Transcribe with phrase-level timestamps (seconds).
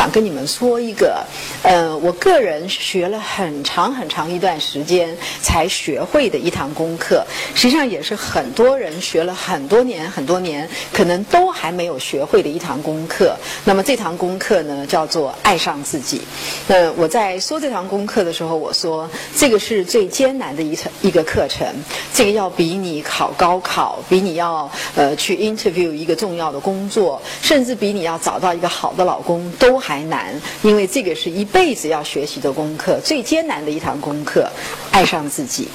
[0.00, 1.22] 想跟你们说一个，
[1.62, 7.22] 呃，我个人学了很长很长一段时间才学会的一堂功课，
[7.54, 13.36] 实际上也是很多人学了很多年很多年，可能都还没有学会的一堂功课。
[13.66, 16.22] 那么这堂功课呢，叫做爱上自己。
[16.66, 19.06] 那我在说这堂功课的时候，我说
[19.36, 21.68] 这个是最艰难的一层一个课程，
[22.14, 30.32] 这个要比你考高考，比你要呃去 interview 一个重要的工作，甚至比你要找到一个好的老公都还还难，
[30.62, 34.48] 因为这个是一辈子要学习的功课，最艰难的一堂功课，
[34.92, 35.66] 爱上自己。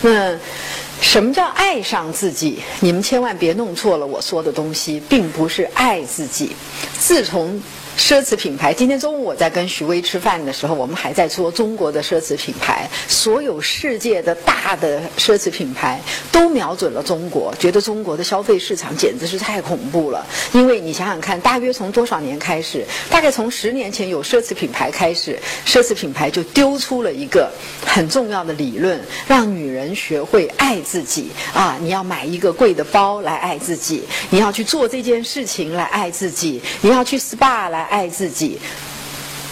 [0.00, 0.34] 那
[1.02, 2.62] 什么叫爱上自己？
[2.80, 6.56] 你们千万别弄错了我说的东西，并不是爱自己。
[6.98, 7.62] 自从
[7.98, 8.72] 奢侈品牌。
[8.72, 20.24] 今天中午我在跟徐威吃饭的时候，我们还在说中国的奢侈品牌，所有世界的大的奢侈品牌都瞄准了中国，觉得中国的消费市场简直是太恐怖了。
[20.52, 22.86] 因为你想想看，大约从多少年开始？
[23.10, 25.36] 大概从十年前有奢侈品牌开始，
[25.66, 27.50] 奢侈品牌就丢出了一个
[27.84, 31.76] 很重要的理论，让女人学会爱自己啊！
[31.80, 38.58] 你要买一个贵的包来爱自己，你要去做这件事情来爱自己，你要去 SPA 来爱自己。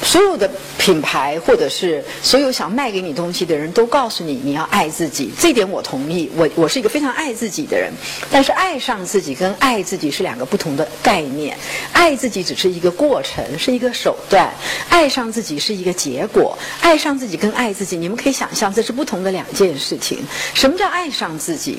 [0.02, 0.48] 所有的
[0.78, 6.30] 品牌或者是所有想卖给你东西的人都告诉你你要爱自己，这点我同意。
[6.36, 7.90] 我我是一个非常爱自己的人，
[8.30, 11.56] 但是爱上自己跟爱自己是两个不同的概念。
[11.92, 14.46] 爱自己只是一个过程，是一个手段；
[14.90, 16.56] 爱上自己是一个结果。
[16.82, 20.18] 爱上自己跟爱自己，你们可以想象这是不同的两件事情。
[20.54, 21.78] 什么叫爱上自己？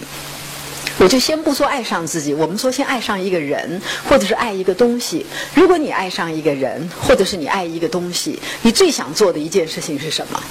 [0.99, 5.25] 我就先不说爱上自己，我们说先爱上一个人，或者是爱一个东西。
[5.53, 10.41] 如果你爱上一个人，或者是你爱一个东西，你最想做的一件事情是什么？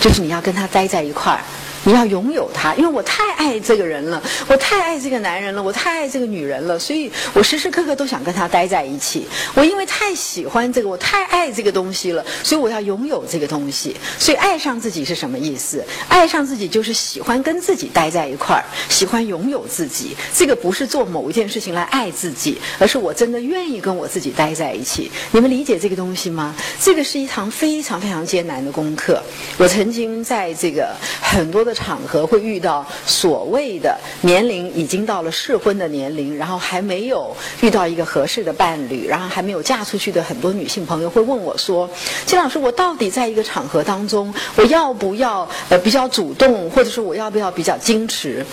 [0.00, 1.40] 就是你要跟他待在一块儿。
[1.84, 9.26] 你要拥有他，因为我太爱这个人了，我太爱这个男人了，我太爱这个女人了，所以我时时刻刻都想跟他待在一起。
[9.54, 13.96] 我因为太喜欢这个，我太爱这个东西了，所以我要拥有这个东西。
[14.18, 15.82] 所以爱上自己是什么意思？
[16.08, 20.14] 爱上自己就是喜欢跟自己待在一块儿，喜欢拥有自己。
[20.34, 25.10] 这个不是做某一件事情来爱自己，而是我真的愿意跟我自己待在一起。
[25.32, 26.54] 你们理解这个东西吗？
[26.78, 29.22] 这个是一堂非常非常艰难的功课。
[29.56, 31.69] 我曾经在这个很多的。
[31.70, 41.88] 的场合会遇到所谓的年龄已经到了适婚的年龄，然后还没有遇到一个合适的伴侣，然后还没有嫁出去的很多女性朋友会问我说
[42.26, 48.44] ：“金老师，我到底在一个场合当中，我要不要呃比较主动，或者是我要不要比较矜持？”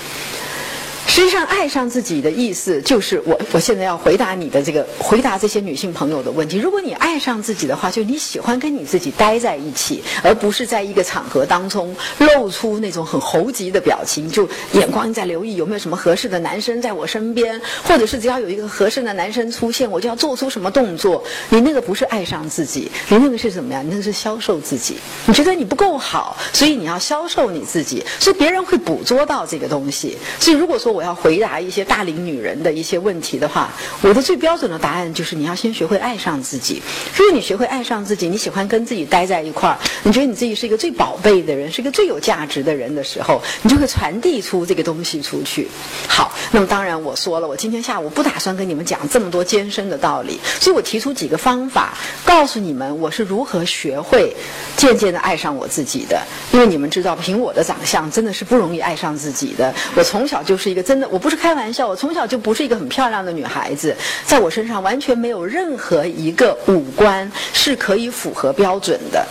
[1.17, 6.59] 实际上，爱上自己的意思就是我我现在要回答你的这个回答这些女性朋友的问题。
[6.59, 21.23] 如果你爱上自己的话，就你喜欢跟你自己待在一起，而不是在一个场合当中露出那种很猴急的表情，就眼光在留意有没有什么合适的男生在我身边，或者是只要有一个合适的男生出现，我就要做出什么动作。
[21.49, 23.83] 你那个不是爱上自己，你那个是怎么样？
[23.83, 24.97] 你那个是销售自己。
[25.25, 30.15] 你觉得你不够好，所以你要销售你自己，所以别人会捕捉到这个东西。
[30.39, 33.69] 所以如果说我要要回答一些大龄女人的一些问题的话，
[34.01, 36.81] 我的最标准的答案就是你要先学会爱上自己。
[37.15, 45.69] 如果你学会爱上自己，你喜欢跟自己待在一块儿，你觉得你自己是一个最宝贝的人，是一个最有价值的人的时候，你就会传递出这个东西出去。
[46.09, 54.35] 好，那么当然我说了，我今天下午不打算跟你们讲这么多艰深的道理，所以我提出几个方法，告诉你们我是如何学会
[54.75, 56.21] 渐渐的爱上我自己的。
[56.51, 59.73] 因为你们知道，凭我的长相真的是不容易爱上自己的。
[59.95, 61.19] 我从小就是一个真我。
[61.27, 63.93] 不是开玩笑，我从小就不是一个很漂亮的女孩子，
[64.25, 69.27] 在我身上完全没有任何一个五官是可以符合标准的。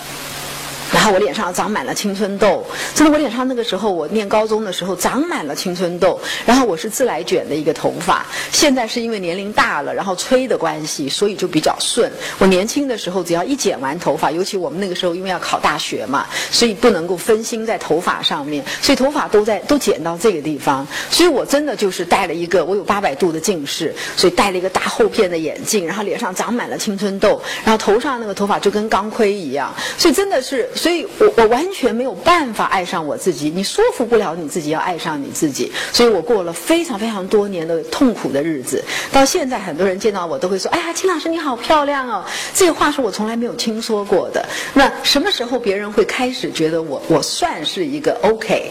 [0.93, 2.65] 然后我脸上长满了青春痘，
[2.95, 6.19] 真的，我脸上那个时候我念高中的时候长满了青春痘。
[6.45, 12.11] 然后我是自来卷的一个头发，现在是因为年龄大了，然后吹的关系，所以就比较顺。
[12.39, 20.87] 我年轻的时候只要一剪完头发，尤其我们那个时候因为要考大学嘛，所以不能够分心在头发上面，所以头发都在都剪到这个地方。
[21.11, 30.69] 所以我真的就是戴了一个，我有八百度的近视，所以戴了一个大厚片的眼镜，然后脸上长满了青春痘，然后头上那个头发就跟钢盔一样，所以真的是。
[30.77, 38.85] 所以我我完全没有办法爱上我自己，你说服不了你自己要爱上你自己，所以我过了非常非常多年的痛苦的日子。
[39.11, 42.25] 到现在，很多人见到我都会说：“哎呀，金老师你好漂亮哦！”
[42.55, 44.47] 这个话是我从来没有听说过的。
[44.75, 48.71] 那什么时候别人会开始觉得我我算是一个 OK？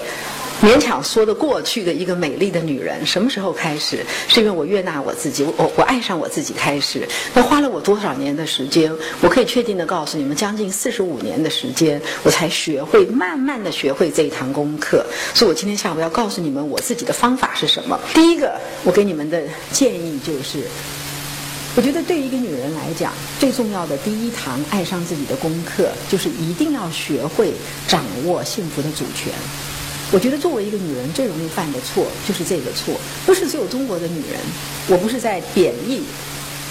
[0.66, 4.04] 勉强说得过去的一个美丽的女人，什么时候开始？
[4.28, 7.08] 是因为我悦纳我自己，我我爱上我自己开始。
[7.36, 8.92] 那花了我多少年的时间？
[9.22, 15.06] 我可以确定的告诉你们，将近四十五年的时间，我才学会，慢慢的学会这一堂功课。
[15.36, 18.00] 所以我今天下午要告诉你们，我自己的方法是什么？
[18.16, 20.64] 第一个，我给你们的建议就是，
[21.76, 27.54] 我觉得对于一个女人来讲，最重要的第一堂爱上自己的功课，就是一定要学会
[27.88, 29.32] 掌握幸福的主权。
[30.16, 32.96] 我觉得作为一个女人，最容易犯的错就是这个错，
[33.26, 34.40] 不是只有中国的女人，
[34.88, 36.04] 我不是在贬义。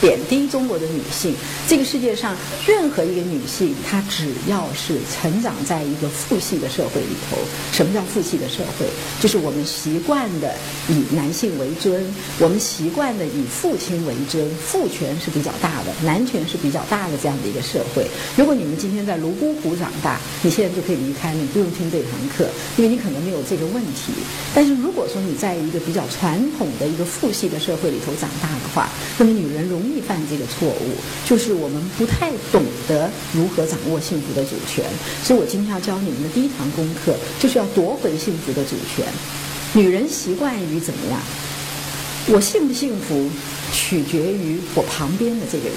[0.00, 1.34] 贬低中国的女性，
[1.66, 2.36] 这个世界上
[2.66, 7.38] 任何一个女性，她只要是成长在一个父系的社会里头，
[7.72, 8.86] 什么叫父系的社会？
[9.20, 10.54] 就是我们习惯的
[10.88, 12.04] 以男性为尊，
[12.38, 18.06] 我们习惯的以父亲为尊，父权是比较大的，男权是比较大的这样的一个社会。
[18.36, 24.12] 如果你们今天在泸沽湖长大，你现在就可以离开，你不用听这堂课，因为你可能没有这个问题。
[24.54, 28.88] 但是如果说你在一个比较传统的一个父系的社会里头长大的话，
[29.18, 30.96] 那么女人容易犯这个错误，
[31.26, 34.84] 就是我们不太懂得如何掌握幸福的主权。
[35.22, 39.06] 所以我今天要教你们的第一堂功课，就是要夺回幸福的主权。
[39.72, 41.20] 女人习惯于怎么样？
[42.26, 43.28] 我幸不幸福，
[43.72, 45.76] 取决于我旁边的这个人。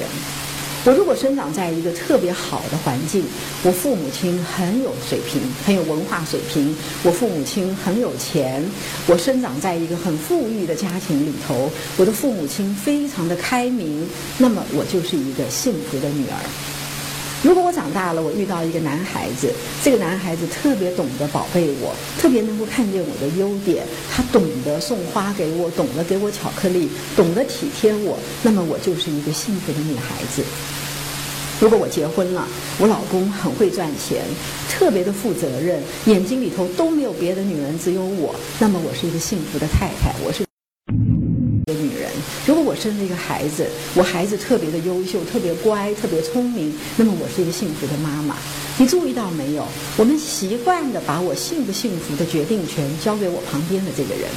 [0.87, 3.21] 我如果生长在一个特别好的环境，
[3.61, 6.73] 我父母亲很有水平，很有文化水平，
[7.03, 8.63] 我父母亲很有钱，
[9.05, 14.07] 我生长在一个很富裕的家庭里头，我的父母亲非常的开明，
[14.37, 16.76] 那么我就是一个幸福的女儿。
[17.43, 19.53] 如果我长大了，我遇到一个男孩子，
[19.83, 30.43] 这个男孩子特别懂得宝贝我，特别能够看见我的优点，他懂得送花给我，懂得给我巧克力，懂得体贴我，那么我就是一个幸福的女孩子。
[31.59, 32.47] 如果我结婚了，
[32.79, 34.23] 我老公很会赚钱，
[34.69, 40.46] 特别的负责任，眼睛里头都没有别的女人，只有我，那么我是一个幸福的太太，我是。
[42.79, 48.35] 生了一个孩子，我孩子特别的优秀，特别乖，特别聪明，那么我是一个幸福的妈妈。
[48.77, 49.65] 你注意到没有？
[49.97, 54.29] 我们习惯的把我幸不幸福的决定权交给我旁边的这个人。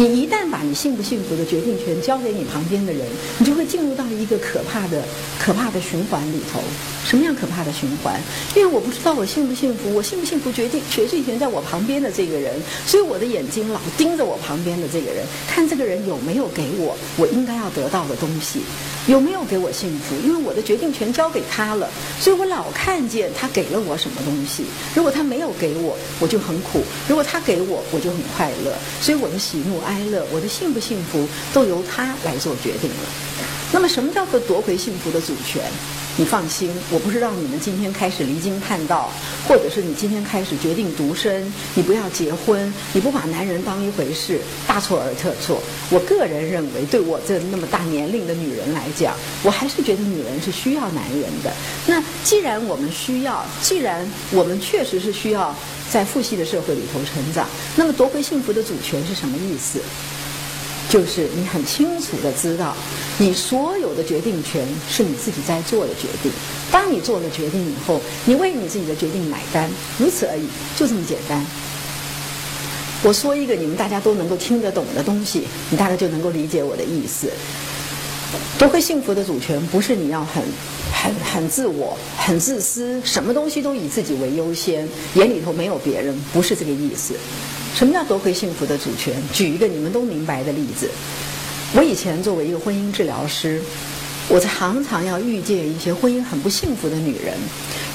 [0.00, 3.06] 你一旦把你幸不幸福的决定权交给你旁边的人，
[3.36, 5.04] 你就会进入到一个可怕的、
[5.38, 6.58] 可怕的循环里头。
[7.04, 8.18] 什么样可怕的循环？
[8.54, 12.54] 因为我不知道我幸不幸福，我幸不幸福决定决定权在我旁边的这个人，
[12.86, 18.60] 所以我的眼睛老盯着我旁边的这个人，看这个人有没有给我我应该要得到的东西，
[19.06, 20.14] 有没有给我幸福？
[20.24, 24.64] 因为我的决定权交给他了，所以我老看见他给了我什么东西。
[24.94, 28.72] 如果他没有给我，我就很苦；如果他给我，我就很快乐。
[29.00, 33.08] 所以我的喜怒哀哀乐，我的幸不幸福，都由他来做决定了。
[33.72, 35.64] 那么，什么叫做夺回幸福的主权？
[36.16, 39.10] 你放心，我不是让你们今天开始离经叛道，
[39.48, 45.62] 或者是你今天开始决定独身，你不要结婚，你不把男人当一回事，大错而特错。
[45.88, 51.52] 我个人认为，对我这那么大年龄的女人来讲，我还是觉得女人是需要男人的。
[51.86, 55.54] 那既然我们需要，既然我们确实是需要
[55.90, 59.80] 在父系的社会里头成长，那么夺回幸福的主权是什么意思？
[60.88, 62.76] 就是你很清楚的知道，
[63.18, 66.32] 你所有的决定权是你自己在做的决定。
[66.70, 70.46] 当你做了决定以后，你为你自己的决定买单，如此而已，
[70.76, 71.44] 就这么简单。
[73.02, 77.30] 我说一个你们大家都能够听得懂的东西，你大概就能够理解我的意思。
[78.58, 80.42] 夺回幸福的主权，不是你要很、
[80.92, 87.14] 很、很自我、很自私，什么东西都以自己为优先，眼里头没有别人，不是这个意思。
[87.74, 89.14] 什么叫夺回幸福的主权？
[89.32, 90.90] 举一个你们都明白的例子。
[91.74, 93.62] 我以前作为一个婚姻治疗师，
[94.30, 97.34] 我常常要遇见一些婚姻很不幸福的女人。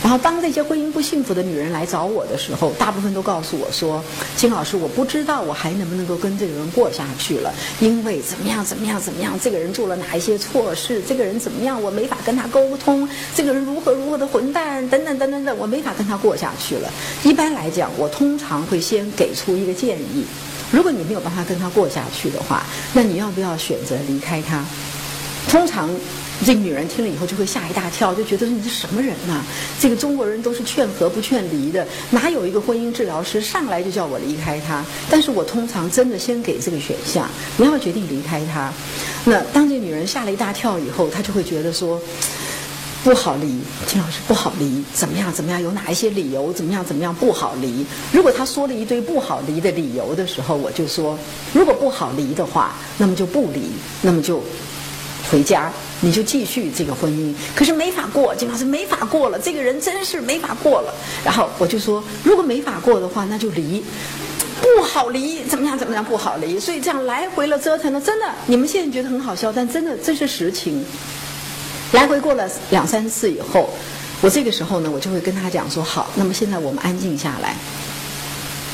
[0.04, 4.04] 然后当这些婚姻不幸福的女人来找我的时候，大部分都告诉我说
[4.36, 16.92] ：“金老师，我不知道我还能不能够跟这个人过下去了，因为怎么样怎么样怎么样，这个人做了哪一些错事，这个人怎么样，我没法跟他沟通，这个人如何如何的混蛋，等等等等等，我没法跟他过下去了。
[17.24, 20.26] 一般来讲，我通常会先给出一个建议：
[20.70, 22.64] 如果你没有办法跟他过下去的话，
[22.94, 24.64] 那你要不要选择离开他？
[25.50, 25.90] 通常。
[26.44, 29.42] 这个女人听了以后就会吓一大跳，就觉得你是什么人呐？
[29.80, 34.84] 这个中国人都是劝和不劝离的，哪有一个婚姻治疗师上来就叫我离开他？
[35.10, 37.28] 但是我通常真的先给这个选项，
[37.58, 38.72] 你要决定离开他。
[39.24, 42.00] 那当这女人吓了一大跳以后，她就会觉得说
[43.04, 45.62] 不好离，金老师不好离，怎么样怎么样？
[45.62, 46.52] 有哪一些理由？
[46.52, 47.86] 怎么样怎么样不好离？
[48.12, 51.18] 如果她说了一堆不好离的理由的时候，我就说，
[51.54, 53.62] 如果不好离的话，那么就不离，
[54.02, 54.44] 那么就。
[55.32, 55.74] 回家，
[56.06, 57.34] 你就继续这个婚姻。
[57.56, 60.94] 可是没法过，金老师没法过了，这个人真是没法过了。
[61.24, 63.84] 然后我就说，如果没法过的话，那就离，
[64.62, 66.60] 不好离，怎么样怎么样不好离。
[66.60, 70.86] 所以这样来回了折腾了，真的，你们现在觉得很好笑，但真的这是实情。
[71.92, 73.72] 来回过了两三次以后，
[74.22, 77.56] 我这个时候呢，我就会跟他讲说，好，那么现在我们安静下来。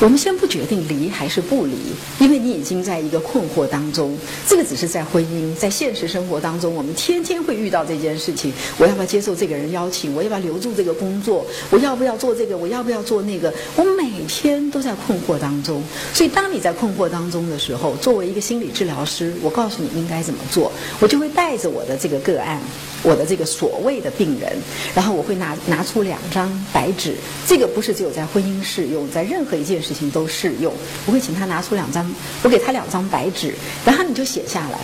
[0.00, 1.76] 我们先不决定离还是不离，
[2.18, 4.16] 因为你已经在一个困惑当中。
[4.48, 8.52] 这个只是在婚姻，在现实生活当中，我们天天会遇到这件事情。
[8.78, 10.12] 我要不要接受这个人邀请？
[10.14, 11.46] 我要不要留住这个工作？
[11.70, 12.56] 我要不要做这个？
[12.56, 13.52] 我要不要做那个？
[13.76, 15.80] 我每天都在困惑当中。
[16.12, 22.60] 所以，当你在困惑当中的时候，作为一个心理治疗师，我告诉你应该怎么做，我就会带着我的这个个案。
[23.02, 24.56] 我的这个所谓的病人，
[24.94, 27.16] 然后我会拿拿出两张白纸，
[27.46, 30.72] 这个不是只有在婚姻适用，在任何一件事情都适用。
[31.06, 32.08] 我会请他拿出两张，
[32.44, 33.54] 我给他两张白纸，
[33.84, 34.78] 然后你就写下来。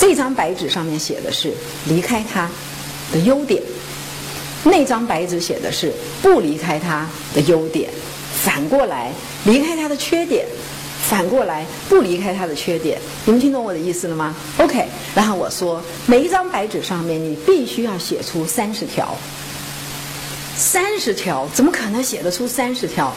[0.00, 1.52] 这张白纸上面写的是
[1.86, 2.50] 离开他
[3.12, 3.62] 的优点，
[4.64, 7.88] 那张白纸写的是不离开他的优点，
[8.34, 9.12] 反过来
[9.44, 10.44] 离开他的缺点。
[11.08, 19.16] 反过来不离开他的缺点，你们听懂我的意思了吗？OK，然后我说每一张白纸上面你必须要写出三十条，
[20.54, 23.10] 三十条怎么可能写得出三十条？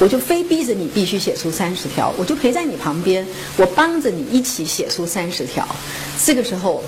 [0.00, 3.24] 我就非逼着你必须写出三十条，我就陪在你旁边，
[3.56, 5.64] 我帮着你一起写出三十条。
[6.24, 6.82] 这个时候。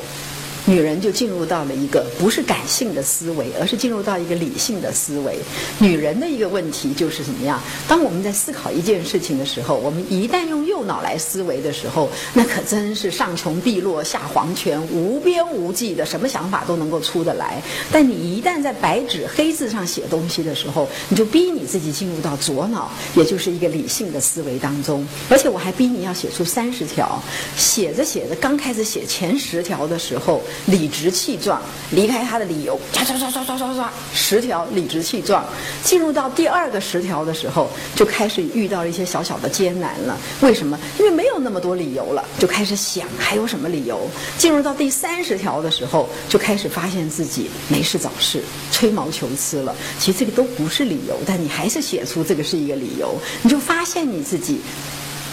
[0.69, 5.39] 女人就进入到了一个不是感性的思维，而是进入到一个理性的思维。
[5.79, 7.59] 女人的一个问题就是怎么样？
[7.89, 17.63] 当我们在思考一件事情的时候，我们一旦用右脑来思维的时候，那可真是上穷碧落下黄泉，无边无际的，什么想法都能够出得来。
[17.91, 25.07] 但你一旦在白纸黑字上写东西的时候，你就逼你自己进入到左脑，也就是一个理性的思维当中。
[25.31, 27.19] 而且我还逼你要写出三十条，
[27.57, 30.43] 写着写着，刚开始写前十条的时候。
[30.67, 31.61] 理直气壮
[31.93, 35.45] 离开他的理由，唰唰唰唰唰唰唰，十条理直气壮。
[35.83, 40.17] 进入到第二个十条的时候，就开始遇到了一些小小的艰难了。
[40.41, 40.79] 为什么？
[40.99, 44.09] 因为没有那么多理由了，就开始想还有什么理由。
[44.37, 49.75] 进入到第三十条的时候，就开始发现自己没事找事，吹毛求疵了。
[49.99, 54.61] 其实这个都不是理由，但你还是写出这个是一个理由，你就发现你自己。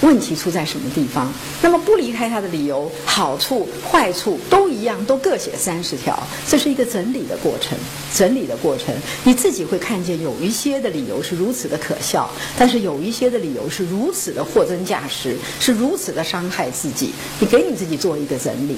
[0.05, 1.33] 问题出在什么地方？
[1.63, 6.21] 那么不离开他的理由、好处、坏处都一样，都各写三十条。
[6.47, 7.75] 这是一个整理的过程，
[8.13, 8.93] 整理的过程，
[9.24, 17.12] 你自己会看见有一些的理由是如此的可笑，但是有一些的理由是如此的货真价实，是如此的伤害自己。
[17.39, 18.77] 你给你自己做一个整理，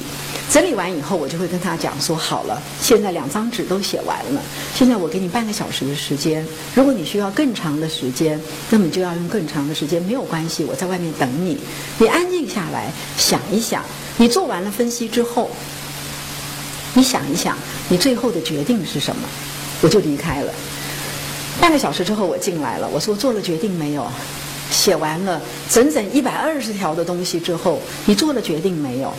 [0.50, 4.42] 整理完以后，我就会跟他讲说：好了，现在两张纸都写完了，
[4.74, 6.48] 现在我给你半个小时的时间。
[6.74, 11.17] 如果你需要更长的时间，那么你就要用更长的时间，没有关系，我在外面。
[11.20, 11.58] 等你，
[11.98, 13.84] 你安静下来想一想，
[14.18, 15.50] 你做完了分析之后，
[16.94, 17.58] 你想一想，
[17.90, 19.22] 你最后的决定是什么？
[19.82, 20.54] 我就离开了。
[21.60, 24.06] 半个小时之后我进来了，我说做了决定没有？
[24.70, 29.14] 写完了整整一百二十条的东西之后，你做了决定没有？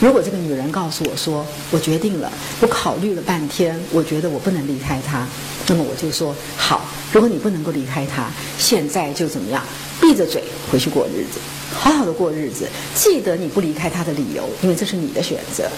[0.00, 5.26] 如果这个女人告诉我说我决定了，我考虑了半天，我觉得我不能离开他，
[5.66, 6.82] 那么我就说好。
[7.12, 9.62] 如果你不能够离开他，现在就怎么样？
[10.00, 11.38] 闭着嘴回去过日子，
[11.74, 12.68] 好好的过日子。
[12.94, 15.68] 记得你不离开他的理由，因为这是你的选择。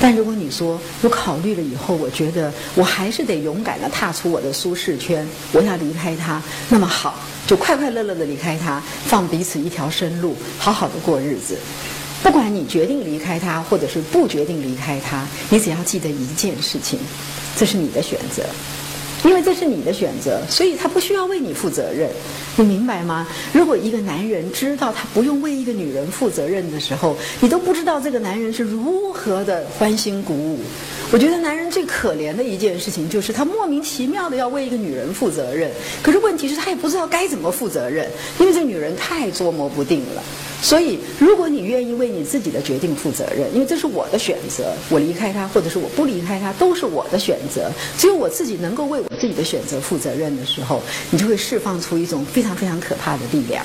[0.00, 7.14] 但如果你说我考虑了以后，我觉得我还是得勇敢的踏出我的舒适圈，我要离开他，那么好，
[7.46, 11.56] 就快快乐乐的离开他，放彼此一条生路，好好的过日子。
[12.22, 16.98] 不管你决定离开他，或者是不决定离开他，你只要记得一件事情，
[17.56, 18.42] 这是你的选择。
[19.24, 22.10] 因为这是你的选择，所以他不需要为你负责任，
[22.56, 23.26] 你明白吗？
[23.52, 30.60] 如果一个男人知道他不用为一个女人负责任的时候，你都不知道这个男人是如何的欢欣鼓舞。
[31.10, 35.70] 我觉得男人最可怜的一件事情就是他莫名其妙的要为一个女人负责任，
[36.02, 40.22] 可是问题是他也不知道该怎么负责任，因为这女人太捉摸不定了。
[40.60, 53.64] 所以，如果你愿意为你自己的决定负责任，因为这是我的选择，我离开他或者是我不离开他都是我的选择，只有我自己能够为我自己的选择负责任的时候，你就会释放出一种非常非常可怕的力量。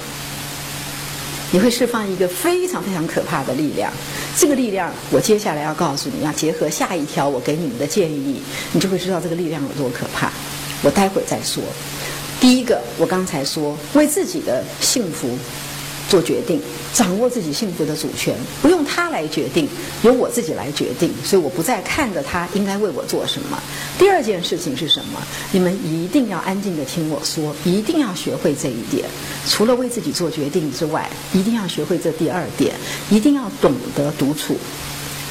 [1.51, 3.91] 你会释放一个非常非常可怕的力量，
[4.37, 8.39] 这个力量我接下来要告诉你，要结合下一条我给你们的建议，
[8.71, 10.31] 你就会知道这个力量有多可怕。
[10.83, 11.63] 我待会儿再说。
[12.39, 15.37] 第一个，我刚才说为自己的幸福。
[16.09, 16.59] 做决定，
[16.93, 19.69] 掌握自己幸福的主权，不用他来决定，
[20.01, 21.13] 由我自己来决定。
[21.23, 23.61] 所以我不再看着他应该为我做什么。
[23.97, 25.21] 第二件事情是什么？
[25.51, 29.05] 你们一定要安静的听我说，一定要学会这一点。
[29.47, 32.73] 除了为自己做决定之外，一定要学会这第二点，
[33.11, 34.57] 一定要懂得独处。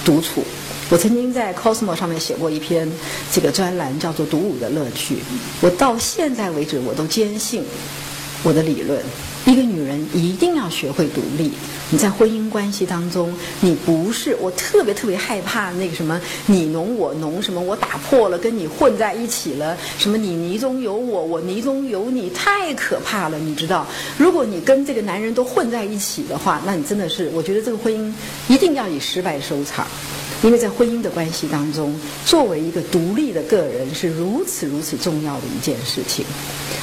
[0.05, 0.45] 独处。
[0.91, 2.91] 我曾经在 Cosmo 上面写过一篇
[3.31, 5.17] 这个专栏，叫做《独舞的乐趣》。
[5.61, 7.63] 我到现在为止，我都坚信
[8.43, 8.99] 我的理论。
[9.49, 11.51] 一个女人一定要学会独立。
[11.91, 23.87] 你在婚姻关系当中，你不是我特别特别害怕那个什么你侬我侬什么，我打破了跟你混在一起了，什么你泥中有我，我泥中有你，太可怕了，你知道？
[24.19, 28.13] 如果你跟这个男人都混在一起的话，那你真的是，我觉得这个婚姻
[28.49, 29.87] 一定要以失败收场。
[30.43, 36.25] 因为在婚姻的关系当中，作为一个独立的个人是如此如此重要的一件事情。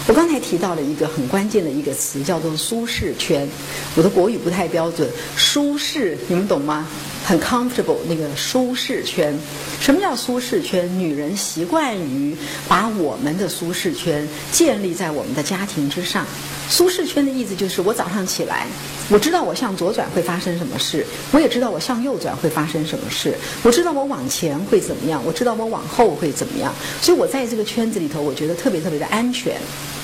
[0.08, 3.48] 我刚才提到了一个很关键的一个词，叫做舒适圈。
[3.96, 6.86] 我的国语不太标准，舒适你们懂吗？
[7.26, 9.36] 很 comfortable 那个舒适圈。
[9.82, 10.88] 什么叫舒适圈？
[11.00, 12.36] 女人习惯于
[12.68, 16.26] 把我们的舒适圈建立在我们的家庭之上。
[16.70, 18.68] 舒适圈的意思就是，我早上起来，
[19.10, 29.56] 我知道我向左转会发生什么事，我也知道我向右转会发生什么事，我知道我往前会怎么样，我知道我往后会怎么样，所以我在这个圈子里头，我觉得特别特别的安全。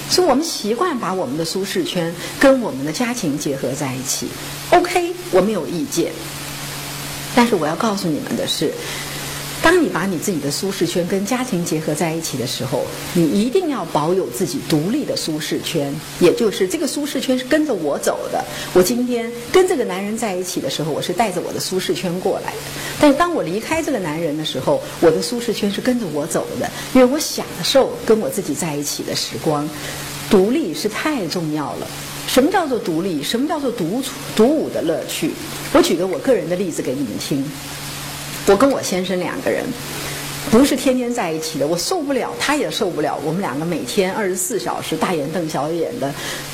[0.10, 4.28] 所以我们习惯把我们的舒适圈跟我们的家庭结合在一起。
[4.72, 6.12] OK，我没有意见。
[7.36, 8.72] 但是我要告诉你们的是。
[9.64, 12.84] 当你把你自己的舒适圈跟家庭结合在一起的时候，
[13.14, 18.44] 你一定要保有自己独立的舒适圈，也就是这个舒适圈是跟着我走的。
[18.74, 22.58] 我今天跟这个男人在一起的时候，我是带着我的舒适圈过来的；
[23.00, 29.70] 但是当我离开这个男人的时候，我的舒适圈是跟着我走的，因为我享受跟我自己在一起的时光。
[30.28, 31.88] 独立是太重要了。
[32.28, 33.22] 什么叫做独立？
[33.22, 35.32] 什么叫做独处独舞的乐趣？
[35.74, 37.44] 我举个我个人的例子给你们听。
[38.48, 39.64] 我跟我先生两个人，
[40.50, 43.20] 不是天天在一起的，我受不了，他也受不了。
[43.24, 46.12] 我们两个每天二十四小时大眼瞪小眼的，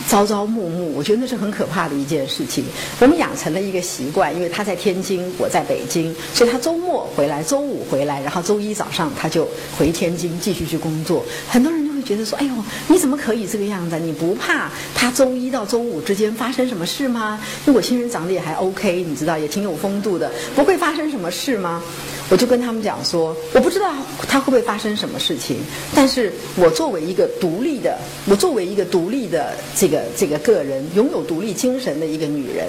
[0.09, 2.65] 朝朝暮暮，我觉得那是很可怕的一件事情。
[2.99, 9.47] 我们养成了一个习惯，因为他在天津，我在北京，所以他周末回来，周五回来，然后周一早上他就
[9.77, 11.23] 回天津继续去工作。
[11.47, 12.53] 很多人觉得说：“哎呦，
[12.87, 13.99] 你怎么可以这个样子？
[13.99, 21.83] 你不怕他周一到周五之间发生什么事吗？”因为我先生长得也还 OK，你知道，也挺有风度的，不会发生什么事吗？
[22.29, 23.93] 我就跟他们讲说，我不知道
[24.27, 25.57] 他会不会发生什么事情，
[25.95, 32.67] 但是我作为一个独立的，我作为一个独立的这个这个个人，拥有独立精神的一个女人，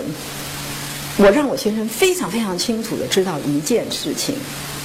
[1.16, 4.36] 我让我先生非常非常清楚的知道一件事情，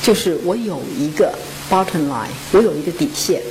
[0.01, 1.33] 就是我有一个
[1.69, 3.41] bottom line，我有一个底线。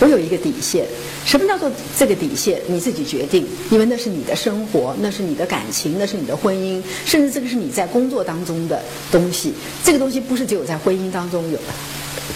[0.00, 0.86] 我有一个底线，
[1.24, 2.60] 什么叫做这个底线？
[2.68, 8.80] 你自己决定，因为那是你的生活，那是你的感情，那是你的婚姻，甚至这个是你在工作当中的
[9.10, 9.52] 东西。
[9.82, 11.64] 这个东西不是只有在婚姻当中有的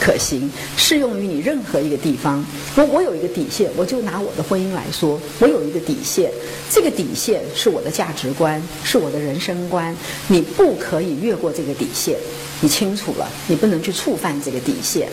[0.00, 2.44] 可行，适用于你任何一个地方。
[2.74, 6.32] 我我有一个底线，我就拿我的婚姻来说，我有一个底线，
[6.68, 9.96] 这个底线是我的价值观，是我的人生观，
[10.26, 12.16] 你不可以越过这个底线。
[12.60, 15.08] 你清楚了，你不能去触犯这个底线。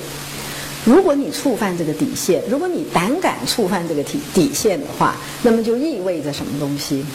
[0.85, 7.05] 如果你触犯这个底线，如果你胆敢触犯这个底底线的话，那么就意味着什么东西？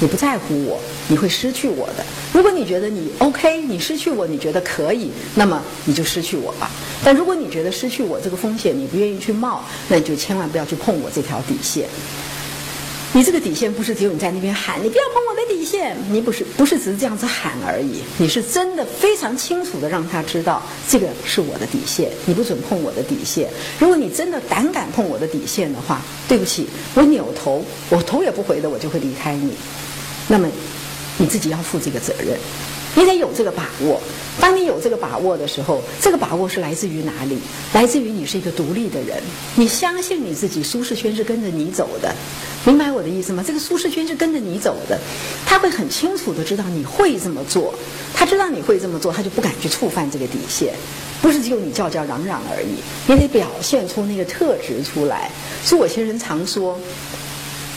[0.00, 2.04] 你不在乎我，你会失去我的。
[2.32, 6.70] 如果你觉得你 OK，你失去我，你觉得可以，那么你就失去我吧。
[7.04, 11.86] 但如果你觉得失去我这个风险你不愿意去冒，那你就千万不要去碰我这条底线。
[13.14, 15.94] 你这个底线不是只有你在那边喊，你不要碰我的底线。
[16.10, 23.50] 你不是不是只是这样子喊而已，你是真的非常清楚的让他知道这个是我的底线，你不准碰我的底线。
[23.78, 29.52] 如果你真的胆敢碰我的底线的话，对不起，我扭头，我头也不回的，我就会离开你。
[30.28, 30.48] 那么
[31.18, 32.38] 你自己要负这个责任。
[32.94, 34.00] 你得有这个把握。
[34.40, 37.38] 当你有这个把握的时候，这个把握是来自于哪里？
[37.74, 39.22] 来自于你是一个独立的人，
[39.56, 42.14] 你相信你自己，舒适圈是跟着你走的，
[42.64, 43.44] 明白我的意思吗？
[43.46, 44.98] 这个舒适圈是跟着你走的，
[45.44, 47.74] 他会很清楚的知道你会这么做，
[48.14, 50.72] 他知道你会这么做，他就不敢去触犯这个底线。
[51.20, 55.30] 不是只有你叫叫嚷嚷而已，你得表现出那个特质出来。
[55.62, 56.78] 所以我先生常说。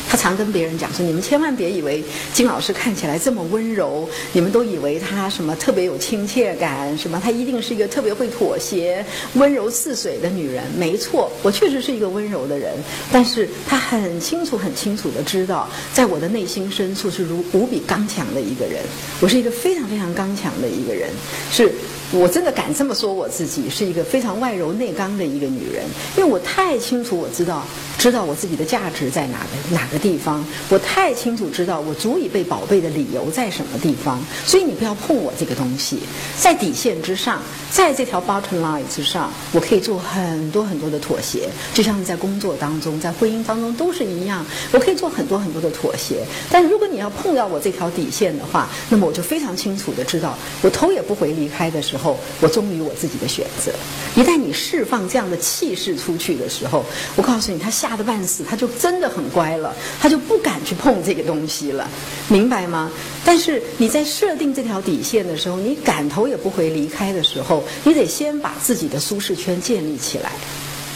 [0.07, 10.63] 他常跟别人讲说：“你们千万别以为金老师看起来这么温柔，你们都以为他什么特别有亲切感，什么他一定是一个特别会妥协、温柔似水的女人。
[10.77, 12.73] 没错，我确实是一个温柔的人，
[13.11, 18.81] 但是他很清楚、很清楚的知道，在我的内心深处是如无比刚强的一个人。
[19.19, 21.09] 我是一个非常非常刚强的一个人，
[21.51, 21.71] 是。”
[22.11, 25.83] 我真的敢这么说，我自己是一个非常外柔内刚的一个女人，
[26.15, 27.65] 因为我太清楚，我知道，
[27.97, 35.99] 知道我自己的价值在哪个哪个地方，我太清楚知道我足以被宝贝的理由在什么地方，所以你不要碰我这个东西，
[36.39, 52.17] 在底线之上，在这条 bottom line 之上，我可以做很多很多的妥协，就像在工作当中，在婚姻当中都是一样，我可以做很多很多的妥协，但如果你要碰到我这条底线的话，那么我就非常清楚的知道，我头也不回离开的时候。
[52.41, 53.71] 我忠于我自己的选择。
[54.15, 61.89] 一旦你释放这样的气势出去的时候，我告诉你，他吓得半死，他就真的很乖了，他就不敢去碰这个东西了，
[62.27, 62.91] 明白吗？
[63.23, 70.31] 但是你在设定这条底线的时候，你赶头也不回离开的时候，你得先把自己的舒适圈建立起来。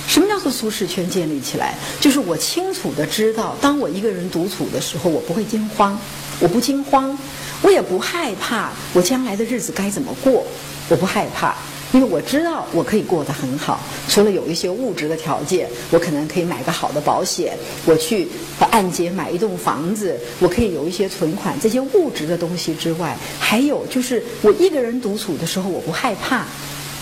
[0.08, 1.76] 什么叫做舒适圈建立起来？
[2.00, 6.00] 就是我清楚的知道，当我一个人独处的时候，我不会惊慌，
[6.40, 7.16] 我不惊慌，
[7.62, 10.48] 我也不害怕，我将来的日子该怎么过，
[10.90, 11.56] 我不害怕，
[11.92, 13.80] 因为我知道我可以过得很好。
[14.08, 18.28] 除了有一些物质的条件，我可能可以买个好的保险，我去
[18.72, 26.46] 按揭买一栋房子，我可以有一些存款，这些物质的东西之外，还有就是我一个人独处的时候，我不害怕。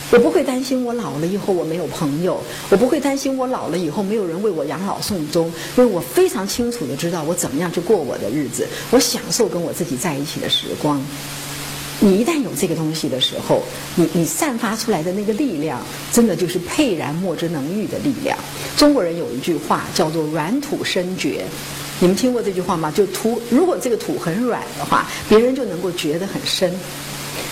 [0.10, 11.06] 我不会担心我老了以后我没有朋友，我不会担心我老了以后没有人为我养老送终，因为我非常清楚的知道我怎么样去过我的日子，我享受跟我自己在一起的时光。
[12.00, 13.64] 你一旦有这个东西的时候，
[13.96, 15.82] 你你散发出来的那个力量，
[16.12, 18.38] 真的就是沛然莫之能御的力量。
[18.76, 21.44] 中国人有一句话叫做“软土生绝”，
[22.00, 22.92] 你们听过这句话吗？
[22.92, 26.72] 就土，如果这个土很软的话，别人就能够掘得很深。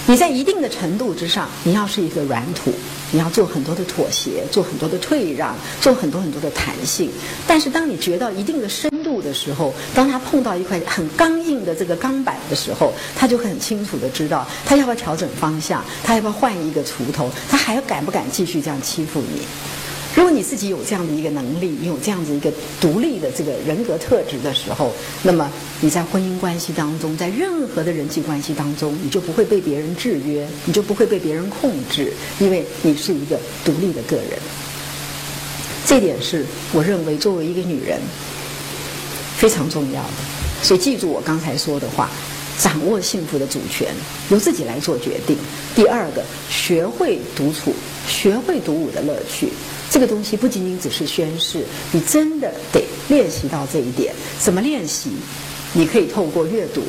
[0.06, 2.72] 你在一定的程度之上，你要是一个软土，
[3.12, 7.10] 你要做很多的妥协，做很多的退让，做很多很多的弹性。
[7.48, 19.42] 但是当你掘到一定的深度的时候，当他碰到一块很刚硬的这个钢板的时候，他就很清楚的知道，他要不要调整方向，他要不要换一个锄头，他还要敢不敢继续这样欺负你？
[20.16, 22.50] 如果你自己有这样的一个能力，你有这样子一个
[22.80, 25.52] 独立的这个人格特质的时候，那么
[25.82, 34.40] 你在婚姻关系当中，在任何的人际关系当中，你就不会被别人制约，你就不会被别人控制，因为你是一个独立的个人。
[35.86, 38.00] 这点是我认为作为一个女人
[39.36, 40.64] 非常重要的。
[40.64, 42.10] 所以记住我刚才说的话：
[42.58, 43.94] 掌握幸福的主权，
[44.30, 45.38] 由自己来做决定。
[45.76, 47.74] 第二个，学会独处，
[48.08, 49.50] 学会独舞的乐趣。
[49.96, 54.14] 这个东西不仅仅只是宣誓，你真的得练习到这一点。
[54.38, 55.12] 怎么练习？
[55.76, 56.82] 你可以透过阅读。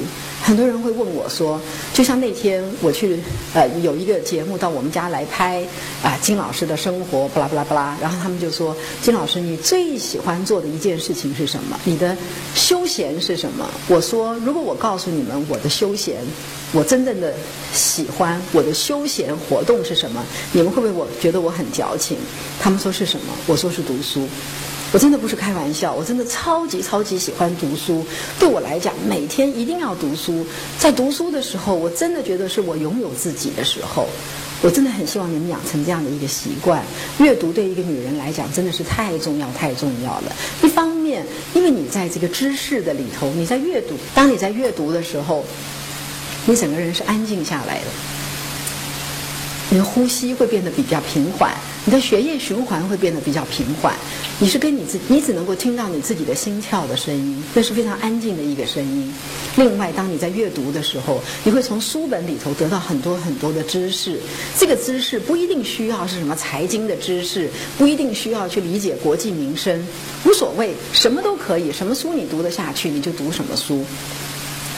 [0.43, 1.61] 很多人会问我说，
[1.93, 3.19] 就像那天我去
[3.53, 5.65] 呃有一个节目到我们家来拍
[6.05, 11.77] 啊金老师的生活，巴拉巴拉巴拉，然后他们就说金老师，你最喜欢做的一件事情是什么？
[11.85, 12.17] 你的
[12.55, 13.69] 休闲是什么？
[13.89, 16.19] 我说，如果我告诉你们我的休闲，
[16.73, 17.35] 我真正的
[17.73, 20.23] 喜欢我的休闲活动是什么，
[20.53, 22.17] 你们会不会我觉得我很矫情？
[22.61, 23.33] 他们说是什么？
[23.49, 24.29] 我说是读书。
[24.93, 28.05] 我真的不是开玩笑，我真的超级超级喜欢读书。
[28.39, 30.47] 对我来讲，每天一定要读书。
[30.79, 34.09] 在读书的时候，我真的觉得是我拥有自己的时候。
[34.63, 36.83] 我真的很希望你们养成这样的一个习惯。
[37.19, 40.33] 阅读对一个女人来讲真的是太重要、太重要了。
[40.63, 45.45] 一方面，因为你在这个知识的里头，你在阅读，当你在阅读的时候，
[46.47, 47.87] 你整个人是安静下来的，
[49.69, 51.53] 你的呼吸会变得比较平缓。
[51.87, 53.95] 你的血液循环会变得比较平缓，
[54.41, 59.15] 你是跟你自你只能够听到你自己的心跳的声音，那是非常安静的一个声音。
[59.55, 64.19] 另外，当你在阅读的时候，你会从书本里头得到很多很多的知识。
[64.59, 69.87] 这个知识不一定需要是什么财经的知识，不一定需要去理解国计民生，
[70.25, 73.85] 无所谓，什么都可以，什么书你读得下去，你就读什么书。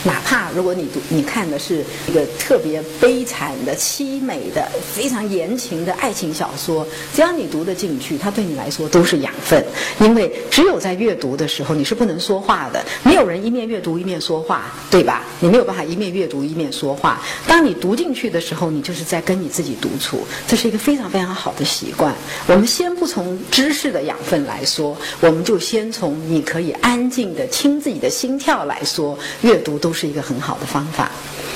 [0.05, 9.61] 哪怕如果你读你看的是一个特别悲惨的、凄美的、非常言情的爱情小说，只要你读得进去，它对你来说都是养分。
[9.99, 15.25] 因为只有在阅读的时候，你是不能说话的，没有人一面阅读一面说话，对吧？
[15.41, 17.21] 你没有办法一面阅读一面说话。
[17.45, 22.15] 当你读进去的时候，你就是在跟你自己独处，这是一个非常非常好的习惯。
[22.47, 29.88] 我们先不从知识的养分来说，我们就先从你可以安静的听自己的心跳来说，阅读都。
[29.89, 31.09] 都是一个很好的方法。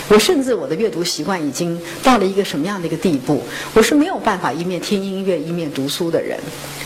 [0.09, 3.43] 我甚至我的阅读习惯已经到了一个什么样的一个地步？
[3.75, 6.39] 我是没有办法一面听音乐一面读书的人。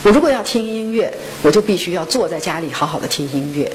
[0.04, 3.66] 我如果要听音乐，我就必须要坐在家里好好的听音乐；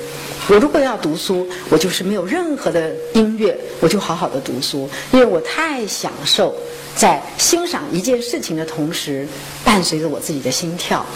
[0.49, 6.55] 我如果要读书，我就是没有任何的音乐，我就好好的读书，因为我太享受
[6.95, 9.27] 在欣赏一件事情的同时，
[9.65, 11.07] 伴随着我自己的心跳。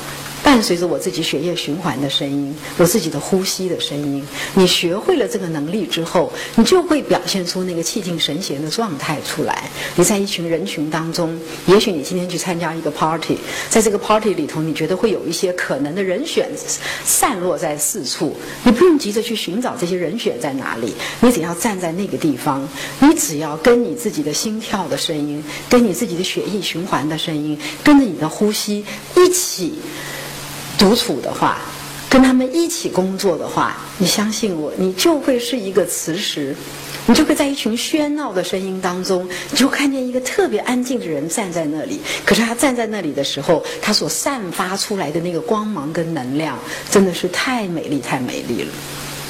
[0.46, 9.68] 伴随着我自己血液循环的声音，我自己的呼吸的声音，你学会了这个能力之后，你就会表现出那个气定神闲的状态出来。
[9.96, 13.36] 你在一群人群当中，也许你今天去参加一个 party，
[13.68, 16.48] 在这个 party 里头，你觉得会有一些可能的人选
[17.04, 22.68] 散落在四处，你不用急着去寻找这些人选在哪里，你只要站在那个地方，
[23.00, 28.84] 你只要跟你自己的心跳的声音，跟你自己的血液循环的声音，跟着你的呼吸
[29.16, 29.74] 一起。
[30.78, 31.58] 独处的话，
[32.08, 36.54] 跟他们一起工作的话，你相信我，你就会是一个磁石，
[37.06, 42.00] 你就会在一群喧闹的声音当中，你就看见一个特别安静的人站在那里。
[42.24, 46.58] 可是他站在那里的时候，他所散发出来的那个光芒跟能量，
[46.90, 48.68] 真的是太美丽，太美丽了。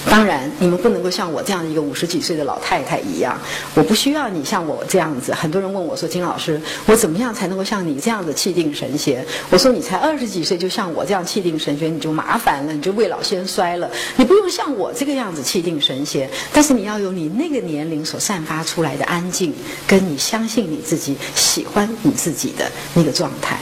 [0.09, 3.39] 当然，你们不能够像我这样的一个五十几岁的老太太一样，
[3.75, 5.35] 我不需要你像我这样子。
[5.35, 13.91] 很多人问我说：“金老师，我怎么样才能够像你这样子气定神闲？”我说：“你才二十几岁就像我这样气定神闲，你就麻烦了，你就未老先衰了。
[14.17, 19.53] 你不用像我这个样子气定神闲，但是你要有你那个年龄所散发出来的安静，
[19.87, 23.59] 跟你相信你自己、喜欢你自己的那个状态，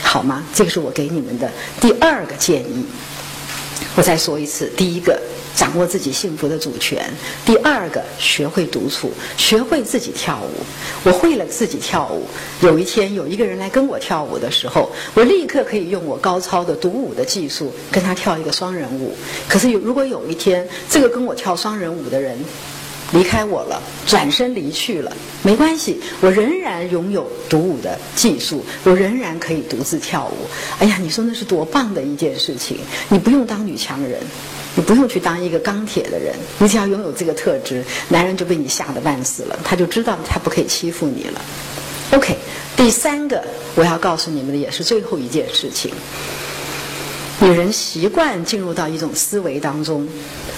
[0.00, 0.44] 好吗？
[0.54, 2.86] 这个是我给你们的第二个建议。
[3.96, 5.20] 我再说一次，第一个。”
[5.58, 7.04] 掌握自己幸福的主权。
[7.44, 10.62] 第二个，学会独处，学会自己跳舞。
[11.02, 12.28] 我会了自己跳舞。
[12.60, 19.16] 有一天，有一个人来跟我跳舞的时候，我立刻可以用我高超的独舞的技术跟他跳一个双人舞。
[19.48, 22.38] 可是有，如果有一天，这个跟我跳双人舞的人
[23.12, 30.46] 离开我了，转身离去了，没关系，我仍然拥有独舞的技术，我仍然可以独自跳舞。
[30.78, 32.78] 哎呀，你说那是多棒的一件事情！
[33.08, 34.20] 你不用当女强人。
[34.78, 41.42] 你不用去当一个钢铁的人，你只要拥有这个特质，男人就被你吓得半死了，他就知道他不可以欺负你了。
[42.12, 42.36] OK，
[42.76, 43.42] 第三个
[43.74, 45.90] 我要告诉你们的也是最后一件事情。
[47.40, 50.06] 女人习惯进入到一种思维当中，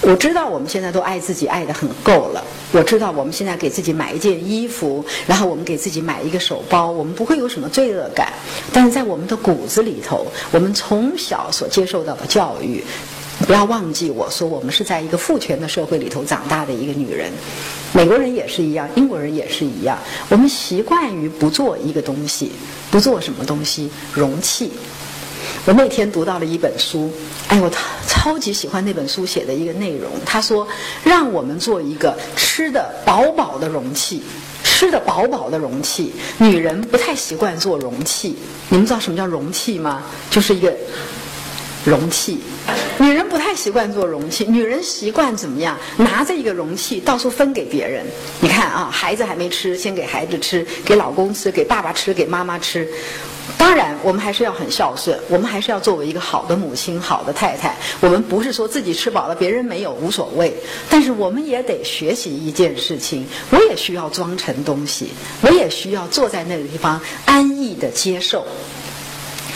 [0.01, 8.33] 我知道我们现在都爱自己爱得很够了，我知道我们现在给自己买一件衣服，然后我们给自己买一个手包，我们不会有什么罪恶感，
[8.71, 12.83] 但是在我们的骨子里头，我们从小所接受到的教育。
[13.41, 17.31] 不要忘记，我说我们是在一个父权的社会里头长大的一个女人，
[17.91, 19.97] 美国人也是一样，英国人也是一样。
[20.29, 22.51] 我们习惯于不做一个东西，
[22.89, 24.71] 不做什么东西，容器。
[25.65, 27.11] 我那天读到了一本书，
[27.47, 27.69] 哎，我
[28.07, 30.09] 超级喜欢那本书写的一个内容。
[30.25, 30.67] 他说，
[31.03, 34.23] 让我们做一个吃的饱饱的容器，
[34.63, 36.13] 吃的饱饱的容器。
[36.37, 38.35] 女人不太习惯做容器，
[38.69, 40.03] 你们知道什么叫容器吗？
[40.29, 40.73] 就是一个。
[41.83, 42.39] 容器，
[42.99, 45.77] 女人不太习惯做容器，女人习惯怎么样？
[45.97, 48.05] 拿着一个容器到处分给别人。
[48.39, 52.87] 你看啊，孩子还没吃，先给孩子吃，给老公吃，给爸爸吃，给妈妈吃。
[53.57, 57.75] 当然，我们还是要很孝顺，我们还是要作为一个好的母亲、好的太太。
[57.99, 60.53] 我们不是说自己吃饱了，别人没有无所谓，
[60.89, 65.09] 但是我们也得学习一件事情：我也需要装成东西，
[65.41, 68.45] 我也需要坐在那个地方安逸的接受。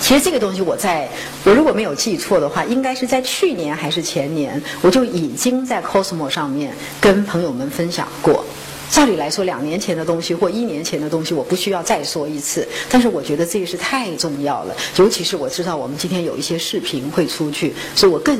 [0.01, 1.09] 其实这个东西，我在
[1.43, 8.45] 我如果没有记错的话，应该是在去年还是前年，我就已经在 Cosmo 上面跟朋友们分享过。
[8.91, 12.67] 照理来说，两年前的东西或一年前的东西，我不需要再说一次。
[12.87, 18.37] 但是我觉得这个是太重要了，尤其是我知道我们今天有一些视频会出去，所以我更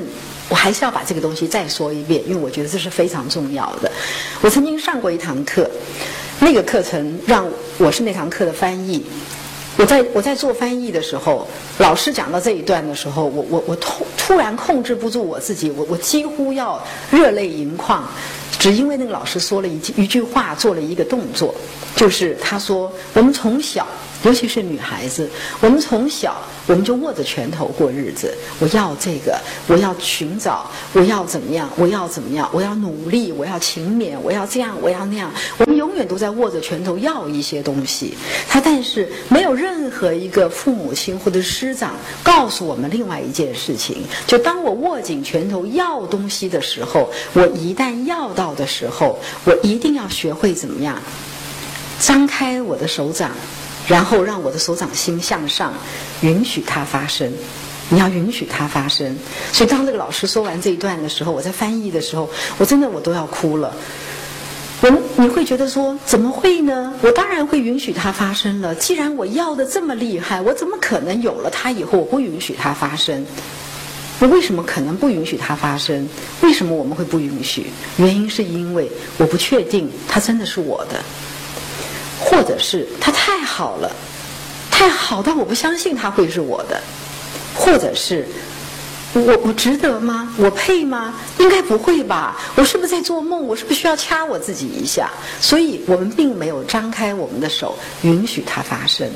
[0.48, 3.92] 我还是要把这个东西再说一遍，因为我觉得这是非常重要的。
[4.42, 5.70] 我曾经上过一堂课，
[6.40, 9.04] 那个课程让我是那堂课的翻译。
[9.78, 11.48] 我在我在做翻译的时候，
[11.80, 18.04] 老师讲到这一段的时候，我我我突突然控制不住我自己，我我几乎要热泪盈眶，
[18.58, 21.54] 只因为那个老师说了一句一句话，做了一个动作，
[21.96, 23.86] 就是他说我们从小。
[24.26, 25.30] 尤其是女孩子，
[25.62, 26.36] 我们从小
[26.66, 28.36] 我们就握着拳头过日子。
[28.60, 31.70] 我要这个，我要寻找，我要怎么样？
[31.78, 32.50] 我要怎么样？
[32.52, 35.32] 我要努力，我要勤勉，我要这样，我要那样。
[35.60, 38.16] 我们永远都在握着拳头要一些东西。
[38.50, 51.00] 他但是没有任何一个父母亲或者师长告诉我们另外一件事情：就当我握紧拳头要东西的时候，我一旦要到的时候，我一定要学会怎么样
[52.00, 53.30] 张开我的手掌。
[53.88, 55.74] 然后让我的手掌心向上，
[56.22, 57.32] 允许它发生。
[57.90, 59.16] 你要允许它发生。
[59.52, 63.76] 所以当这个老师说完这一段的时候，我在翻译的时候，我真的我都要哭了。
[64.82, 66.94] 我你会觉得说怎么会呢？
[67.02, 68.74] 我当然会允许它发生了。
[68.76, 73.26] 既然我要的这么厉害，我怎么可能有了它以后我不允许它发生？
[74.20, 76.10] 我为什么可能不允许它发生？
[76.42, 77.68] 为什么我们会不允许？
[77.98, 81.00] 原因是因为我不确定它真的是我的。
[82.36, 83.90] 或者是他太好了，
[84.70, 86.82] 太好到我不相信他会是我的，
[87.56, 88.28] 或者是
[89.14, 90.28] 我我值得吗？
[90.38, 91.14] 我配吗？
[91.38, 92.36] 应该不会吧？
[92.56, 93.48] 我是不是在做梦？
[93.48, 95.10] 我是不是需要掐我自己一下？
[95.40, 99.10] 所以我们并没有张开我们的手，允许它发生。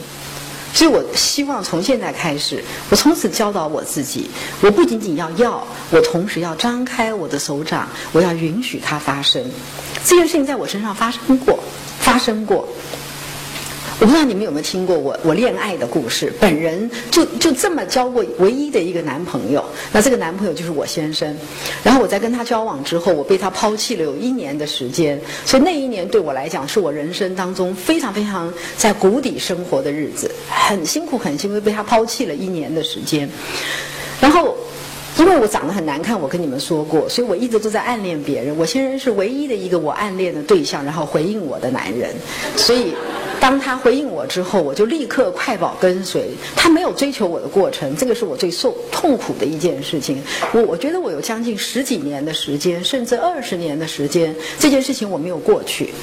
[0.73, 4.29] 所以我希望从现在开始，我从此教导我自己，
[4.61, 9.43] 我不仅仅要要，我同时要张开我的手掌，我要允许它发生。
[10.05, 11.59] 这件事情在我身上发生过。
[11.99, 12.65] 发生过，
[14.01, 21.35] 我不知道你们有没有听过我我恋爱的故事，本人就就这么交过唯一的一个男朋友，那这个男朋友就是我先生。
[21.83, 33.29] 然后我在跟他交往之后，我被他抛弃了有一年的时间，所以那一年对我来讲是我人生当中非常非常在谷底生活的日子，很辛苦很辛苦，被他抛弃了一年的时间。
[34.21, 34.55] 然后
[35.17, 38.57] 因为我长得很难看，我跟你们说过，所以我一直都在暗恋别人。
[38.57, 42.15] 我先生是唯一的一个我暗恋的对象，然后回应我的男人，
[42.55, 42.93] 所以。
[43.39, 46.29] 当他回应我之后，我就立刻快跑跟随。
[46.55, 50.21] 他没有追求我的过程，这个是我最受痛苦的一件事情。
[50.53, 55.93] 我我觉得我有将近十几年的时间，甚至二十年的时间，这件事情我没有过去。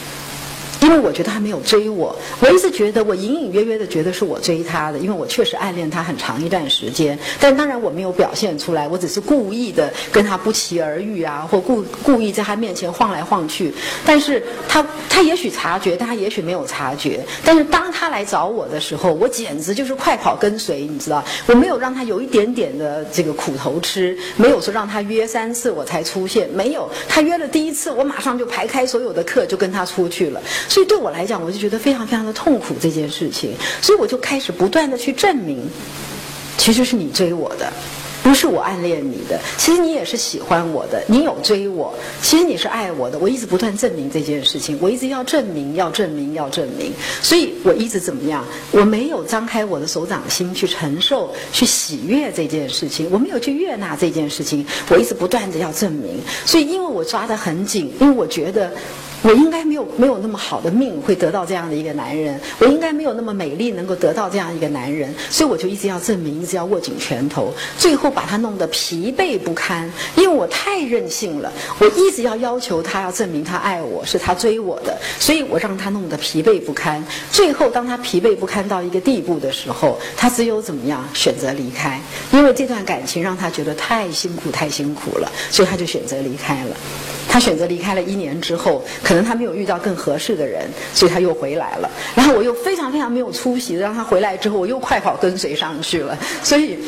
[0.80, 13.72] 因为我觉得他没有追我，我一直觉得我隐隐约约的觉得是我追他的，因为我确实暗恋他很长一段时间，但当然我没有表现出来，我只是故意的跟他不期而遇啊，或故故意在他面前晃来晃去，
[14.04, 30.40] 但是他他也许察觉，但他也许没有察觉，但是当他来找我的时候，我简直就是快跑跟随，你知道，我没有让他有一点点的这个苦头吃，没有说让他约三次我才出现，没有，他约了第一次，我马上就排开所有的课就跟他出去了。
[30.68, 35.68] 所以对我来讲，我就觉得非常非常的痛苦这件事情，所以我就开始不断的去证明，
[36.58, 37.72] 其实是你追我的，
[38.22, 48.44] 不是我暗恋你的，其实你也是喜欢我的，你有追我，其实你是爱我的，我一直不断证明这件事情，我一直要证明，要证明，要证明，所以我一直怎么样？
[48.72, 58.72] 我没有张开我的手掌心去承受、去喜悦这件事情，我没有去悦纳这件事情，我一直不断的要证明，所以因为我抓得很紧，因为我觉得。
[59.22, 69.90] 我应该没有没有那么好的命会得到这样的一个男人，我应该没有那么美丽能够得到这样一个男人，所以我就一直要证明，一直要握紧拳头，最后把他弄得疲惫不堪。
[70.16, 77.04] 因为我太任性了，我一直要要求他要证明他爱我，是他追我的，所以我让他弄得疲惫不堪。
[77.32, 82.00] 最后当他疲惫不堪到一个地步的时候，他只有怎么样选择离开，
[82.32, 86.76] 因为这段感情让他觉得太辛苦太辛苦了，所以他就选择离开了。
[87.28, 91.90] 他选择离开了一年之后，可能他没有遇到更合适的人，所以他又回来了。
[92.14, 96.18] 然后我又非常非常没有出息让他回来之后，我又快跑跟随上去了。
[96.42, 96.78] 所以。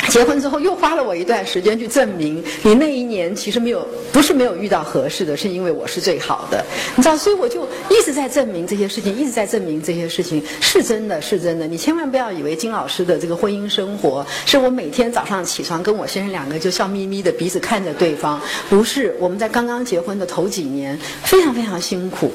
[0.08, 6.64] 结婚之后又花了我一段时间去证明，你那一年其实没有，不是没有遇到合适的，是因为我是最好的，
[6.96, 11.66] 你知道，所以我就一直在证明这些事情，一直在证明这些事情是真的，是真的。
[11.66, 19.14] 你千万不要以为金老师的这个婚姻生活是我每天早上起床跟我先生两个就笑眯眯的彼此看着对方，不是。
[19.20, 22.32] 我们在刚刚结婚的头几年非常非常辛苦，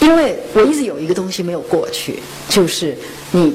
[0.00, 2.18] 因为我一直有一个东西没有过去，
[2.48, 2.94] 就是
[3.30, 3.54] 你。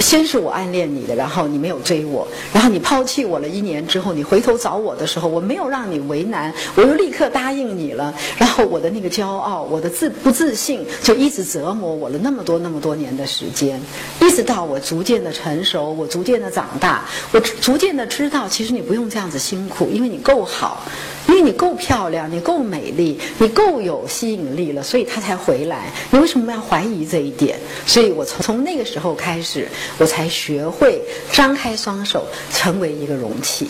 [0.00, 8.14] 先是我暗恋你的，然后你没有追我，然后你抛弃我了一年之后，你回头找我的时候，我没有让你为难，我又立刻答应你了。
[8.38, 13.80] 然后我的那个骄傲，我的自不自信，就一直折磨我了那么多那么多年的时间，
[14.20, 20.82] 一直到我逐渐的成熟，我逐渐的长大，我逐渐的知道，其实你不用这样子辛苦，因为你够好。
[21.30, 25.92] 因为你够漂亮，你够美丽，你够有吸引力了，所以他才回来。
[26.10, 27.56] 你为什么要怀疑这一点？
[27.86, 33.68] 所以我从从那个时候开始，我才学会张开双手，成为一个容器，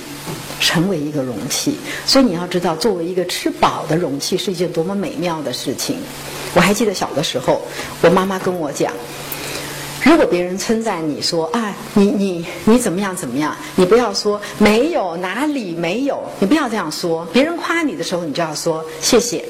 [0.59, 1.77] 成为一个容器。
[2.07, 5.99] 所以你要知道，作为一个吃饱的容器是一件多么美妙的事情。
[6.55, 7.61] 我还记得小的时候，
[8.01, 8.91] 我妈妈跟我讲。
[10.03, 17.27] 如果别人称赞你说啊，你你你怎么样怎么样，你不要说没有哪里没有，你不要这样说。
[17.33, 19.45] 别人夸你的时候，你就要说谢谢。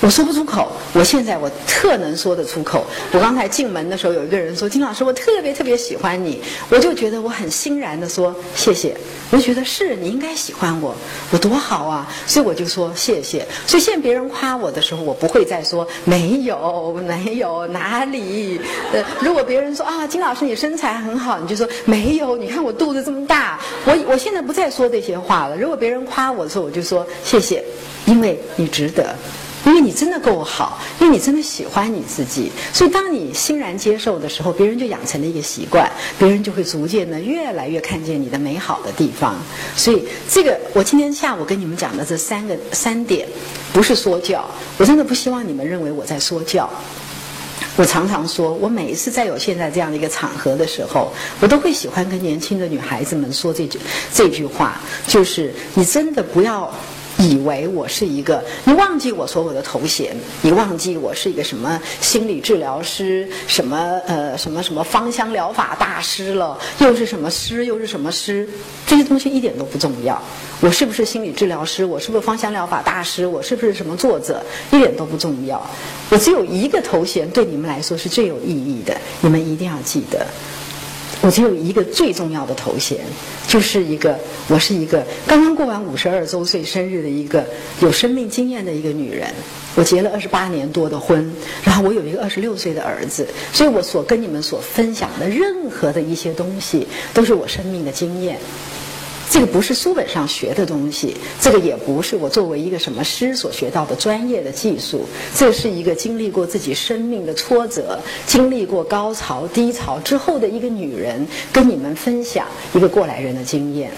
[0.00, 2.86] 我说不出口，我现在我特能说得出口。
[3.12, 8.96] 我刚才进门的时候，有一个人说：“金老师，我特别特别喜欢你。”我就觉得我很欣然的说：“谢谢。”
[9.30, 10.96] 我觉得是你应该喜欢我，
[11.30, 12.08] 我多好啊！
[12.26, 13.46] 所以我就说谢谢。
[13.66, 18.58] 所以现在别人夸我的时候，我不会再说没有没有哪里。
[18.92, 22.38] 呃，如果别人说啊，金老师你身材很好，你就说没有。
[22.38, 25.56] 你看我肚子这么大，我我现在不再说这些话了。
[25.56, 27.62] 如果别人夸我的时候，我就说谢谢，
[28.06, 29.14] 因为你值得。
[29.70, 39.36] 因为你真的够好，因为你真的喜欢你自己，所以当你欣然接受的时候，别人就养成了一个习惯，别人就会逐渐的越来越看见你的美好的地方。
[39.76, 43.28] 所以这个我今天下午跟你们讲的这三个三点，
[43.72, 44.44] 不是说教，
[44.76, 46.68] 我真的不希望你们认为我在说教。
[47.76, 53.78] 我常常说，我每一次在有现在这样的一个场合的时候，我都会喜欢跟年轻的女孩子们说这句
[54.12, 56.74] 这句话，就是你真的不要。
[57.20, 68.48] 以为我是一个，你忘记我所有的头衔，你忘记我是一个什么心理治疗师，什么呃什么什么芳香疗法大师了，又是什么师，又是什么师，
[68.86, 70.20] 这些东西一点都不重要。
[70.60, 71.84] 我是不是心理治疗师？
[71.84, 73.26] 我是不是芳香疗法大师？
[73.26, 74.42] 我是不是什么作者？
[74.70, 75.64] 一点都不重要。
[76.10, 80.26] 我只有一个头衔，对你们来说是最有意义的，你们一定要记得。
[81.22, 82.98] 我只有一个最重要的头衔，
[83.46, 84.18] 就是一个
[84.48, 87.44] 我是一个刚刚过完五十二周岁生日的一个
[87.80, 89.28] 有生命经验的一个女人。
[89.76, 98.38] 我结了二十八年多的婚，然后我有一个二十六岁的儿子，所以我所跟你们所分享的任何的一些东西，都是我生命的经验。
[99.30, 105.06] 这个不是书本上学的东西，这个也不是我作为一个什么师所学到的专业的技术，
[105.36, 113.92] 这是一个经历过自己生命的挫折、经历过高潮低潮之后的一个女人，跟你们分享一个过来人的经验。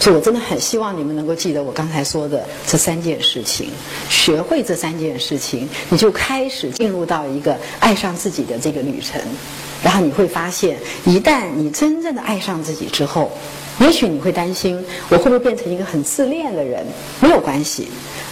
[0.00, 3.70] 所以我真的很希望你们能够记得我刚才说的这三件事情，
[4.10, 9.20] 学会这三件事情，你就开始进入到一个爱上自己的这个旅程。
[9.84, 13.30] 然后你会发现，一旦你真正的爱上自己之后，
[13.78, 16.84] 也许你会担心，我会不会变成一个很自恋的人？
[17.20, 17.88] 没有关系，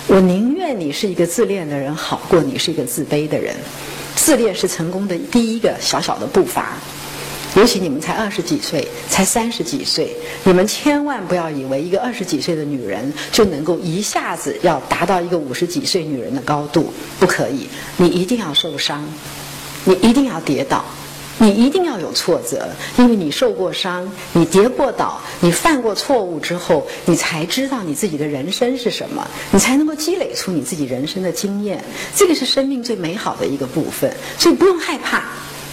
[0.06, 3.54] 我宁愿你是一个自恋的人，好过你是一个自卑的人。
[4.16, 6.74] 自恋是成功的第一个小小的步伐。
[7.56, 17.68] 尤其你们才二十几岁，才三十几岁，你们千万不要以为一个二十几岁的女人就能够一下子要达到一个五十几岁女人的高度，不可以。
[17.96, 19.04] 你一定要受伤，
[19.84, 20.84] 你一定要跌倒。
[21.44, 22.66] 你一定要有挫折，
[22.96, 31.84] 因为你受过伤，你跌过倒，你犯过错误之后，你才知道你自己的人生是什么，你才能够积累出你自己人生的经验。
[32.16, 35.24] 这个是生命最美好的一个部分，所以不用害怕，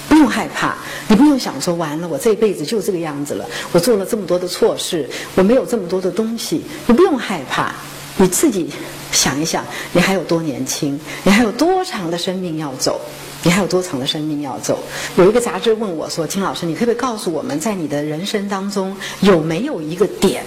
[0.09, 0.75] 不用害怕，
[1.07, 7.73] 你不用想说完了，我这辈子就这个样子了，我做了这么多的错事，我没有这么多的东西，你不用害怕，
[8.17, 8.69] 你自己
[9.13, 9.63] 想一想，
[9.93, 12.99] 你还有多年轻，你还有多长的生命要走。
[13.43, 14.83] 你还有多长的生命要走？
[15.17, 20.43] 有一个杂志问我说：“金老师，你可不可以告诉我们在你的人生当中有没有一个点，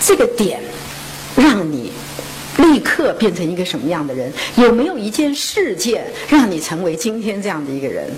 [0.00, 0.60] 这个点
[1.34, 1.92] 让你
[2.58, 4.32] 立刻变成一个什么样的人？
[4.56, 8.10] 有没有一件事件让你成为今天这样的一个人？”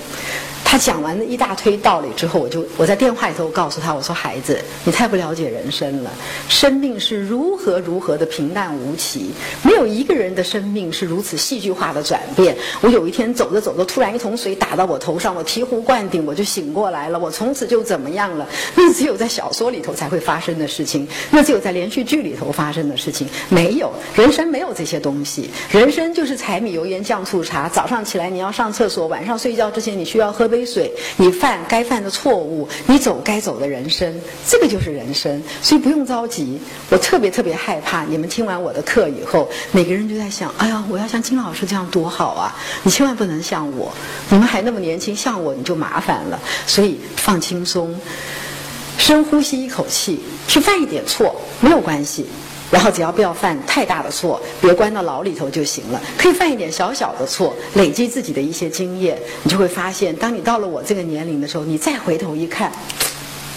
[0.70, 6.10] 他讲完了一大堆道理之后，我就我在电话里头告诉他，我说：“孩子，你太不了解人生了。
[6.46, 9.30] 生命是如何如何的平淡无奇，
[9.62, 12.54] 没有一个人的生命是如此戏剧化的转变。
[12.82, 17.18] 我有一天走着走着，突然一桶水打到我头上，我醍醐灌顶，我就醒过来了。
[17.18, 18.46] 我从此就怎么样了？
[18.74, 23.26] 那只有在小说里头才会发生的事情，那只有在连续剧里头发生的事情。
[23.48, 27.70] 没有人生没有这些东西，人生就是柴米油盐酱醋茶。
[27.70, 36.58] 早上起来你要上厕所，晚上睡觉之前你需要喝杯。”杯水，你犯该犯的错误，你走该走的人生，这个就是人生，所以不用着急。
[36.90, 42.56] 我特别特别害怕，你们听完我的课以后，每个人就在想：哎呀，我要像金老师这样多好啊！
[42.82, 43.92] 你千万不能像我，
[44.30, 46.40] 你们还那么年轻，像我你就麻烦了。
[46.66, 47.94] 所以放轻松，
[48.98, 52.26] 深呼吸一口气，去犯一点错没有关系。
[52.70, 56.00] 然后只要不要犯太大的错，别关到牢里头就行了。
[56.16, 62.72] 可以犯一点小小的错，累积自己的一些经验，你就会发现，当你到了我这个年龄的时候，你再回头一看。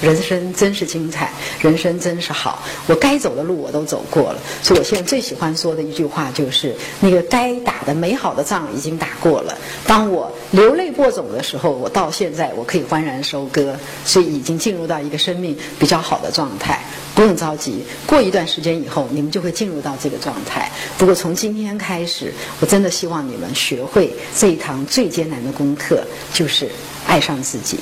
[0.02, 2.64] 人生真是精彩，人生真是好。
[2.88, 9.56] 我该走的路我都走过了，所以我现在最喜欢说的一句话就是：那个该打的美好的仗已经打过了。
[9.86, 16.84] 当我流泪播种的时候，我到现在我可以欢然收割，所以已经进入到一个生命比较好的状态。
[17.16, 20.72] 不用着急，过一段时间以后，你们就会进入到这个状态。
[20.98, 26.68] 不过从今天开始，我真的希望你们学会这一堂最艰难的功课，就是
[27.08, 27.78] 爱上自己。